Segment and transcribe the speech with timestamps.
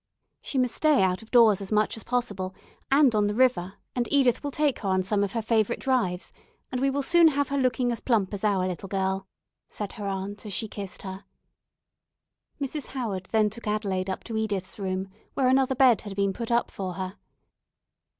[0.41, 2.55] "She must stay out of doors as much as possible,
[2.89, 6.33] and on the river, and Edith will take her on some of her favourite drives,
[6.71, 9.27] and we will soon have her looking as plump as our little girl,"
[9.69, 11.25] said her aunt as she kissed her.
[12.59, 12.87] Mrs.
[12.87, 16.71] Howard then took Adelaide up to Edith's room, where another bed had been put up
[16.71, 17.17] for her.